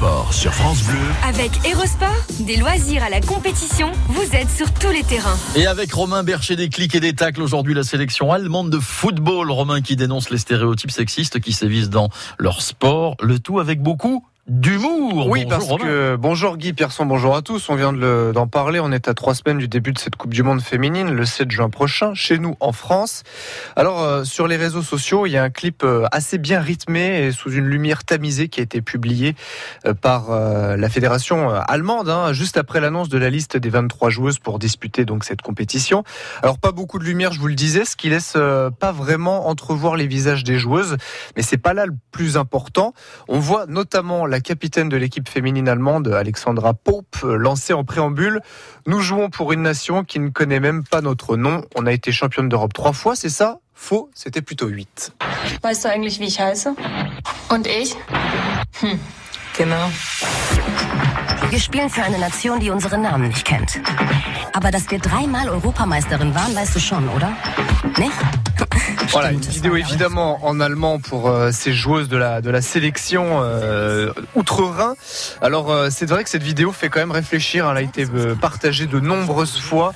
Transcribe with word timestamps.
sport 0.00 0.32
sur 0.32 0.54
France 0.54 0.82
Bleu. 0.84 0.96
Avec 1.24 1.50
Erosport, 1.66 2.24
des 2.40 2.56
loisirs 2.56 3.04
à 3.04 3.10
la 3.10 3.20
compétition, 3.20 3.92
vous 4.08 4.34
êtes 4.34 4.48
sur 4.48 4.72
tous 4.72 4.88
les 4.88 5.02
terrains. 5.02 5.36
Et 5.54 5.66
avec 5.66 5.92
Romain 5.92 6.22
Bercher 6.22 6.56
des 6.56 6.70
clics 6.70 6.94
et 6.94 7.00
des 7.00 7.12
tacles, 7.12 7.42
aujourd'hui 7.42 7.74
la 7.74 7.82
sélection 7.82 8.32
allemande 8.32 8.70
de 8.70 8.78
football. 8.78 9.50
Romain 9.50 9.82
qui 9.82 9.96
dénonce 9.96 10.30
les 10.30 10.38
stéréotypes 10.38 10.90
sexistes 10.90 11.38
qui 11.40 11.52
sévissent 11.52 11.90
dans 11.90 12.08
leur 12.38 12.62
sport. 12.62 13.14
Le 13.20 13.38
tout 13.40 13.58
avec 13.58 13.82
beaucoup 13.82 14.24
d'humour. 14.54 15.28
Oui, 15.28 15.44
Bonjour, 15.44 15.48
parce 15.48 15.64
Romain. 15.68 15.84
que 15.84 16.16
bonjour 16.16 16.56
Guy 16.56 16.72
Pierson, 16.72 17.06
bonjour 17.06 17.36
à 17.36 17.42
tous. 17.42 17.68
On 17.68 17.76
vient 17.76 17.92
de 17.92 17.98
le- 17.98 18.32
d'en 18.34 18.48
parler. 18.48 18.80
On 18.80 18.90
est 18.90 19.06
à 19.06 19.14
trois 19.14 19.34
semaines 19.36 19.58
du 19.58 19.68
début 19.68 19.92
de 19.92 19.98
cette 19.98 20.16
Coupe 20.16 20.34
du 20.34 20.42
Monde 20.42 20.60
féminine, 20.60 21.08
le 21.12 21.24
7 21.24 21.52
juin 21.52 21.70
prochain, 21.70 22.14
chez 22.14 22.36
nous 22.40 22.56
en 22.58 22.72
France. 22.72 23.22
Alors, 23.76 24.02
euh, 24.02 24.24
sur 24.24 24.48
les 24.48 24.56
réseaux 24.56 24.82
sociaux, 24.82 25.24
il 25.26 25.30
y 25.30 25.36
a 25.36 25.44
un 25.44 25.50
clip 25.50 25.84
euh, 25.84 26.04
assez 26.10 26.36
bien 26.36 26.58
rythmé 26.58 27.26
et 27.26 27.30
sous 27.32 27.52
une 27.52 27.66
lumière 27.66 28.02
tamisée 28.02 28.48
qui 28.48 28.58
a 28.58 28.64
été 28.64 28.82
publié 28.82 29.36
euh, 29.86 29.94
par 29.94 30.32
euh, 30.32 30.76
la 30.76 30.88
fédération 30.88 31.48
allemande, 31.50 32.08
hein, 32.08 32.32
juste 32.32 32.56
après 32.56 32.80
l'annonce 32.80 33.08
de 33.08 33.18
la 33.18 33.30
liste 33.30 33.56
des 33.56 33.70
23 33.70 34.10
joueuses 34.10 34.40
pour 34.40 34.58
disputer 34.58 35.04
donc 35.04 35.22
cette 35.22 35.42
compétition. 35.42 36.02
Alors, 36.42 36.58
pas 36.58 36.72
beaucoup 36.72 36.98
de 36.98 37.04
lumière, 37.04 37.32
je 37.32 37.38
vous 37.38 37.46
le 37.46 37.54
disais, 37.54 37.84
ce 37.84 37.94
qui 37.94 38.08
laisse 38.08 38.32
euh, 38.34 38.70
pas 38.70 38.90
vraiment 38.90 39.46
entrevoir 39.46 39.94
les 39.94 40.08
visages 40.08 40.42
des 40.42 40.58
joueuses, 40.58 40.96
mais 41.36 41.42
c'est 41.42 41.56
pas 41.56 41.72
là 41.72 41.86
le 41.86 41.94
plus 42.10 42.36
important. 42.36 42.94
On 43.28 43.38
voit 43.38 43.66
notamment 43.66 44.26
la 44.26 44.39
capitaine 44.42 44.88
de 44.88 44.96
l'équipe 44.96 45.28
féminine 45.28 45.68
allemande, 45.68 46.08
Alexandra 46.08 46.74
Pope, 46.74 47.16
euh, 47.24 47.36
lancée 47.36 47.72
en 47.72 47.84
préambule. 47.84 48.40
Nous 48.86 49.00
jouons 49.00 49.30
pour 49.30 49.52
une 49.52 49.62
nation 49.62 50.04
qui 50.04 50.18
ne 50.18 50.28
connaît 50.30 50.60
même 50.60 50.84
pas 50.84 51.00
notre 51.00 51.36
nom. 51.36 51.62
On 51.74 51.86
a 51.86 51.92
été 51.92 52.12
championne 52.12 52.48
d'Europe 52.48 52.72
trois 52.72 52.92
fois, 52.92 53.16
c'est 53.16 53.28
ça? 53.28 53.58
Faux, 53.74 54.10
c'était 54.14 54.42
plutôt 54.42 54.68
huit. 54.68 55.12
Weißt 55.62 55.84
du 55.84 55.88
eigentlich, 55.88 56.20
wie 56.20 56.26
ich 56.26 56.38
heiße? 56.38 56.74
Und 57.50 57.66
ich? 57.66 57.96
Hm, 58.82 58.98
genau. 59.56 59.90
Wir 61.50 61.58
spielen 61.58 61.90
für 61.90 62.04
eine 62.04 62.18
Nation, 62.18 62.60
die 62.60 62.70
unseren 62.70 63.02
Namen 63.02 63.26
nicht 63.26 63.44
kennt. 63.44 63.80
Aber 64.52 64.70
dass 64.70 64.88
wir 64.88 65.00
dreimal 65.00 65.48
Europameisterin 65.48 66.32
waren, 66.32 66.54
weißt 66.54 66.76
du 66.76 66.78
schon, 66.80 67.08
oder? 67.08 67.32
Nicht? 67.98 68.12
Voilà, 69.08 69.32
une 69.32 69.40
vidéo 69.40 69.74
évidemment 69.74 70.38
en 70.46 70.60
allemand 70.60 71.00
pour 71.00 71.28
euh, 71.28 71.50
ces 71.50 71.72
joueuses 71.72 72.08
de 72.08 72.16
la, 72.16 72.40
de 72.40 72.50
la 72.50 72.62
sélection 72.62 73.40
euh, 73.42 74.12
outre-Rhin. 74.36 74.94
Alors 75.40 75.72
euh, 75.72 75.88
c'est 75.90 76.08
vrai 76.08 76.22
que 76.22 76.30
cette 76.30 76.44
vidéo 76.44 76.70
fait 76.70 76.88
quand 76.88 77.00
même 77.00 77.10
réfléchir, 77.10 77.68
elle 77.68 77.76
a 77.76 77.82
été 77.82 78.06
euh, 78.14 78.36
partagée 78.36 78.86
de 78.86 79.00
nombreuses 79.00 79.58
fois 79.58 79.92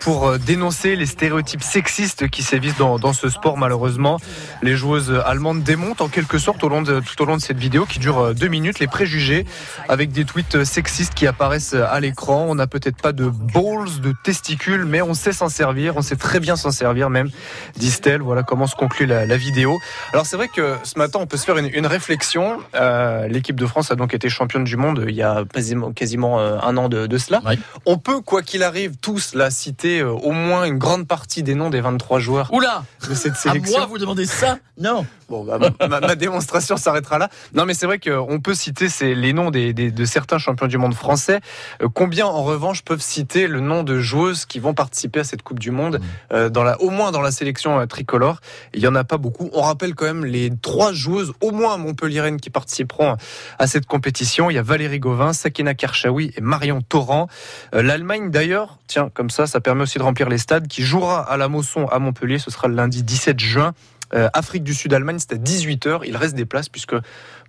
pour 0.00 0.28
euh, 0.28 0.38
dénoncer 0.38 0.96
les 0.96 1.06
stéréotypes 1.06 1.62
sexistes 1.62 2.28
qui 2.28 2.42
sévissent 2.42 2.76
dans, 2.76 2.98
dans 2.98 3.12
ce 3.12 3.28
sport 3.28 3.56
malheureusement. 3.56 4.18
Les 4.62 4.76
joueuses 4.76 5.12
allemandes 5.24 5.62
démontent 5.62 6.00
en 6.00 6.08
quelque 6.08 6.38
sorte 6.38 6.62
au 6.64 6.68
long 6.68 6.82
de, 6.82 7.00
tout 7.00 7.22
au 7.22 7.24
long 7.24 7.36
de 7.36 7.42
cette 7.42 7.58
vidéo 7.58 7.86
qui 7.86 7.98
dure 7.98 8.18
euh, 8.18 8.34
deux 8.34 8.48
minutes 8.48 8.78
les 8.78 8.86
préjugés 8.86 9.46
avec 9.88 10.12
des 10.12 10.24
tweets 10.24 10.56
euh, 10.56 10.64
sexistes 10.64 11.14
qui 11.14 11.26
apparaissent 11.26 11.74
à 11.74 11.98
l'écran. 12.00 12.46
On 12.48 12.54
n'a 12.54 12.66
peut-être 12.66 13.00
pas 13.00 13.12
de 13.12 13.28
balls, 13.28 14.00
de 14.02 14.14
testicules, 14.22 14.84
mais 14.84 15.02
on 15.02 15.14
sait 15.14 15.32
s'en 15.32 15.48
servir, 15.48 15.96
on 15.96 16.02
sait 16.02 16.16
très 16.16 16.40
bien 16.40 16.56
s'en 16.56 16.70
servir 16.70 17.10
même, 17.10 17.30
disent-elles. 17.76 18.22
Voilà 18.22 18.42
comment 18.42 18.66
se 18.66 18.76
conclut 18.76 19.06
la, 19.06 19.26
la 19.26 19.36
vidéo. 19.36 19.78
Alors 20.12 20.26
c'est 20.26 20.36
vrai 20.36 20.48
que 20.48 20.76
ce 20.82 20.98
matin 20.98 21.18
on 21.22 21.26
peut 21.26 21.36
se 21.36 21.44
faire 21.44 21.58
une, 21.58 21.70
une 21.72 21.86
réflexion. 21.86 22.58
Euh, 22.74 23.28
L'équipe 23.28 23.58
de 23.58 23.66
France 23.66 23.90
a 23.90 23.94
donc 23.96 24.14
été 24.14 24.28
championne 24.28 24.64
du 24.64 24.76
monde 24.76 25.04
il 25.08 25.14
y 25.14 25.22
a 25.22 25.44
quasiment, 25.52 25.92
quasiment 25.92 26.40
euh, 26.40 26.58
un 26.62 26.76
an 26.76 26.88
de, 26.88 27.06
de 27.06 27.18
cela. 27.18 27.40
Oui. 27.46 27.58
On 27.86 27.98
peut 27.98 28.20
quoi 28.20 28.42
qu'il 28.42 28.62
arrive 28.62 28.96
tous 29.00 29.34
la 29.34 29.50
citer 29.70 30.00
euh, 30.00 30.10
au 30.10 30.32
moins 30.32 30.64
une 30.64 30.78
grande 30.78 31.06
partie 31.06 31.42
des 31.44 31.54
noms 31.54 31.70
des 31.70 31.80
23 31.80 32.18
joueurs 32.18 32.52
Oula 32.52 32.82
de 33.08 33.14
cette 33.14 33.32
À 33.34 33.36
sélection. 33.36 33.78
moi, 33.78 33.86
vous 33.86 33.98
demandez 33.98 34.26
ça 34.26 34.58
Non. 34.78 35.06
Bon, 35.28 35.44
bah, 35.44 35.58
ma, 35.88 36.00
ma 36.00 36.14
démonstration 36.16 36.76
s'arrêtera 36.76 37.18
là. 37.18 37.28
Non, 37.54 37.64
mais 37.66 37.74
c'est 37.74 37.86
vrai 37.86 38.00
qu'on 38.00 38.40
peut 38.40 38.54
citer 38.54 38.88
ces- 38.88 39.14
les 39.14 39.32
noms 39.32 39.52
des, 39.52 39.72
des- 39.72 39.92
de 39.92 40.04
certains 40.04 40.38
champions 40.38 40.66
du 40.66 40.76
monde 40.76 40.94
français. 40.94 41.40
Euh, 41.82 41.88
combien, 41.94 42.26
en 42.26 42.42
revanche, 42.42 42.82
peuvent 42.82 43.00
citer 43.00 43.46
le 43.46 43.60
nom 43.60 43.84
de 43.84 44.00
joueuses 44.00 44.44
qui 44.44 44.58
vont 44.58 44.74
participer 44.74 45.20
à 45.20 45.24
cette 45.24 45.42
Coupe 45.42 45.60
du 45.60 45.70
Monde, 45.70 46.00
euh, 46.32 46.48
dans 46.48 46.64
la, 46.64 46.80
au 46.80 46.90
moins 46.90 47.12
dans 47.12 47.20
la 47.20 47.30
sélection 47.30 47.78
euh, 47.78 47.86
tricolore? 47.86 48.40
Il 48.74 48.80
y 48.80 48.88
en 48.88 48.96
a 48.96 49.04
pas 49.04 49.18
beaucoup. 49.18 49.50
On 49.52 49.60
rappelle 49.62 49.94
quand 49.94 50.06
même 50.06 50.24
les 50.24 50.50
trois 50.62 50.92
joueuses, 50.92 51.32
au 51.40 51.52
moins 51.52 51.76
montpelliéraines, 51.76 52.40
qui 52.40 52.50
participeront 52.50 53.16
à 53.60 53.66
cette 53.68 53.86
compétition. 53.86 54.50
Il 54.50 54.54
y 54.54 54.58
a 54.58 54.62
Valérie 54.62 54.98
Gauvin, 54.98 55.32
Sakina 55.32 55.74
Karchaoui 55.74 56.32
et 56.36 56.40
Marion 56.40 56.80
Torrent. 56.80 57.28
Euh, 57.76 57.82
L'Allemagne, 57.82 58.30
d'ailleurs, 58.32 58.78
tiens, 58.88 59.10
comme 59.14 59.30
ça, 59.30 59.46
ça 59.46 59.59
permet 59.60 59.82
aussi 59.82 59.98
de 59.98 60.02
remplir 60.02 60.28
les 60.28 60.38
stades, 60.38 60.66
qui 60.68 60.82
jouera 60.82 61.20
à 61.20 61.36
la 61.36 61.48
Mosson 61.48 61.86
à 61.86 61.98
Montpellier. 61.98 62.38
Ce 62.38 62.50
sera 62.50 62.68
le 62.68 62.74
lundi 62.74 63.02
17 63.02 63.38
juin. 63.40 63.72
Euh, 64.12 64.28
Afrique 64.32 64.64
du 64.64 64.74
Sud-Allemagne, 64.74 65.18
c'est 65.20 65.32
à 65.34 65.36
18h. 65.36 66.00
Il 66.04 66.16
reste 66.16 66.34
des 66.34 66.44
places 66.44 66.68
puisque 66.68 66.94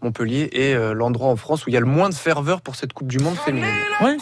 Montpellier 0.03 0.49
est 0.53 0.73
euh, 0.75 0.93
l'endroit 0.93 1.29
en 1.29 1.35
France 1.35 1.65
où 1.65 1.69
il 1.69 1.73
y 1.73 1.77
a 1.77 1.79
le 1.79 1.85
moins 1.87 2.09
de 2.09 2.13
ferveur 2.13 2.61
pour 2.61 2.75
cette 2.75 2.93
Coupe 2.93 3.07
du 3.07 3.17
Monde 3.19 3.35
féminine. 3.35 3.67
Ouais. 4.01 4.17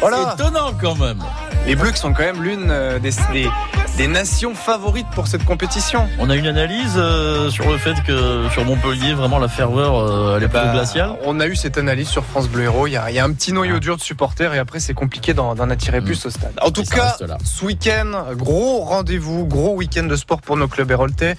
Voilà. 0.00 0.34
Étonnant 0.34 0.72
quand 0.80 0.94
même. 0.94 1.18
Les 1.66 1.76
Bleus 1.76 1.90
qui 1.90 1.98
sont 1.98 2.14
quand 2.14 2.22
même 2.22 2.42
l'une 2.42 2.70
euh, 2.70 2.98
des, 2.98 3.10
des- 3.32 3.48
des 3.98 4.06
nations 4.06 4.54
favorites 4.54 5.08
pour 5.12 5.26
cette 5.26 5.44
compétition. 5.44 6.08
On 6.20 6.30
a 6.30 6.36
une 6.36 6.46
analyse 6.46 6.94
euh, 6.96 7.50
sur 7.50 7.68
le 7.68 7.78
fait 7.78 8.00
que 8.06 8.48
sur 8.52 8.64
Montpellier, 8.64 9.12
vraiment 9.12 9.40
la 9.40 9.48
ferveur, 9.48 9.98
euh, 9.98 10.36
elle 10.36 10.44
est 10.44 10.46
Bah, 10.48 10.70
glaciale. 10.72 11.16
on 11.24 11.40
a 11.40 11.46
eu 11.48 11.56
cette 11.56 11.78
analyse 11.78 12.08
sur 12.08 12.24
France 12.24 12.48
Bleu 12.48 12.62
Héros. 12.62 12.86
Il 12.86 12.92
y 12.92 12.96
a, 12.96 13.10
il 13.10 13.16
y 13.16 13.18
a 13.18 13.24
un 13.24 13.32
petit 13.32 13.52
noyau 13.52 13.80
dur 13.80 13.96
de 13.96 14.00
supporters 14.00 14.54
et 14.54 14.58
après 14.60 14.78
c'est 14.78 14.94
compliqué 14.94 15.34
d'en 15.34 15.58
attirer 15.68 16.00
plus 16.00 16.24
au 16.26 16.30
stade. 16.30 16.52
En 16.62 16.70
tout 16.70 16.84
cas, 16.84 17.16
ce 17.44 17.64
week-end, 17.64 18.12
gros 18.36 18.84
rendez-vous, 18.84 19.44
gros 19.46 19.74
week-end 19.74 20.04
de 20.04 20.14
sport 20.14 20.42
pour 20.42 20.56
nos 20.56 20.68
clubs 20.68 20.90
héroltais. 20.92 21.34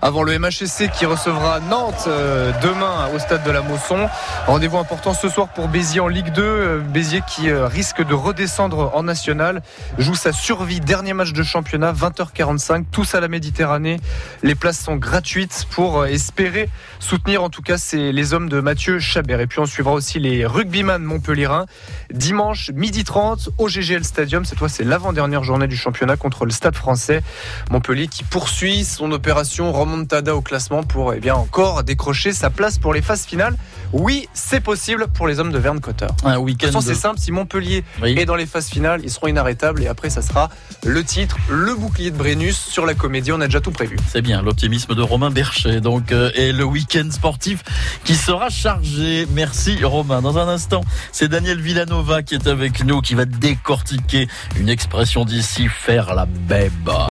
Avant 0.00 0.22
le 0.22 0.38
MHSC 0.38 0.90
qui 0.92 1.06
recevra 1.06 1.58
Nantes 1.68 2.04
euh, 2.06 2.52
demain 2.62 3.08
au 3.12 3.18
stade 3.18 3.42
de 3.42 3.50
la 3.50 3.62
Mosson. 3.62 4.08
Rendez-vous 4.46 4.78
important 4.78 5.14
ce 5.14 5.28
soir 5.28 5.48
pour 5.48 5.66
Béziers 5.66 5.98
en 6.00 6.06
Ligue 6.08 6.32
2. 6.32 6.42
Euh, 6.42 6.78
Béziers 6.78 7.22
qui 7.26 7.50
risque 7.52 8.06
de 8.06 8.14
redescendre 8.14 8.92
en 8.94 9.02
national. 9.02 9.62
Joue 9.98 10.14
sa 10.14 10.30
survie. 10.32 10.78
Dernier 10.78 11.12
match 11.12 11.32
de 11.32 11.42
championnat, 11.42 11.90
20h45. 12.08 12.84
Tous 12.90 13.14
à 13.14 13.20
la 13.20 13.28
Méditerranée. 13.28 14.00
Les 14.42 14.54
places 14.54 14.78
sont 14.80 14.96
gratuites 14.96 15.66
pour 15.70 16.00
euh, 16.00 16.06
espérer 16.06 16.68
soutenir 17.00 17.42
en 17.42 17.50
tout 17.50 17.62
cas 17.62 17.76
c'est 17.78 18.12
les 18.12 18.32
hommes 18.34 18.48
de 18.48 18.60
Mathieu 18.60 18.98
Chabert. 18.98 19.40
Et 19.40 19.46
puis 19.46 19.58
on 19.60 19.66
suivra 19.66 19.92
aussi 19.92 20.18
les 20.18 20.46
rugbyman 20.46 21.02
montpelliérains 21.02 21.66
dimanche 22.12 22.70
midi 22.74 23.04
30 23.04 23.50
au 23.58 23.68
GGL 23.68 24.04
Stadium. 24.04 24.44
Cette 24.44 24.58
fois 24.58 24.68
c'est 24.68 24.84
l'avant-dernière 24.84 25.42
journée 25.44 25.66
du 25.66 25.76
championnat 25.76 26.16
contre 26.16 26.44
le 26.44 26.50
Stade 26.50 26.76
français. 26.76 27.22
Montpellier 27.70 28.08
qui 28.08 28.24
poursuit 28.24 28.84
son 28.84 29.10
opération 29.12 29.72
remontada 29.72 30.34
au 30.36 30.40
classement 30.42 30.82
pour 30.82 31.14
eh 31.14 31.20
bien 31.20 31.34
encore 31.34 31.82
décrocher 31.84 32.32
sa 32.32 32.50
place 32.50 32.78
pour 32.78 32.92
les 32.94 33.02
phases 33.02 33.24
finales. 33.24 33.56
Oui, 33.92 34.28
c'est 34.34 34.60
possible 34.60 35.06
pour 35.08 35.26
les 35.28 35.38
hommes 35.40 35.52
de 35.52 35.58
Verne 35.58 35.80
Cotter. 35.80 36.06
Un 36.24 36.32
De 36.34 36.38
week-end. 36.38 36.66
toute 36.66 36.74
façon, 36.74 36.80
c'est 36.80 36.94
de- 36.94 36.98
simple, 36.98 37.18
si 37.20 37.30
Montpellier 37.32 37.84
Oui. 38.02 38.18
est 38.18 38.24
dans 38.24 38.34
les 38.34 38.46
phases 38.46 38.68
finales, 38.68 39.00
ils 39.04 39.10
seront 39.10 39.28
inarrêtables 39.28 39.82
et 39.82 39.86
après 39.86 40.10
ça 40.10 40.20
sera 40.22 40.50
le 40.84 41.04
titre, 41.04 41.36
le 41.48 41.72
de 41.96 42.50
sur 42.50 42.86
la 42.86 42.94
comédie, 42.94 43.30
on 43.30 43.40
a 43.40 43.46
déjà 43.46 43.60
tout 43.60 43.70
prévu. 43.70 43.96
C'est 44.08 44.20
bien, 44.20 44.42
l'optimisme 44.42 44.94
de 44.94 45.02
Romain 45.02 45.30
Bercher. 45.30 45.80
Donc, 45.80 46.10
euh, 46.10 46.30
et 46.34 46.52
le 46.52 46.64
week-end 46.64 47.08
sportif 47.10 47.62
qui 48.04 48.14
sera 48.16 48.50
chargé. 48.50 49.26
Merci 49.32 49.82
Romain. 49.82 50.20
Dans 50.20 50.38
un 50.38 50.48
instant, 50.48 50.82
c'est 51.12 51.28
Daniel 51.28 51.60
Villanova 51.60 52.22
qui 52.22 52.34
est 52.34 52.48
avec 52.48 52.84
nous, 52.84 53.00
qui 53.00 53.14
va 53.14 53.24
décortiquer 53.24 54.28
une 54.58 54.68
expression 54.68 55.24
d'ici, 55.24 55.68
faire 55.68 56.14
la 56.14 56.26
bèbe. 56.26 56.90